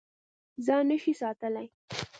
[0.65, 1.67] ځان نه شې ساتلی.